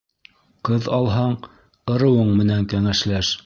[0.69, 1.37] Ҡыҙ алһаң,
[1.97, 3.35] ырыуың менән кәңәшләш.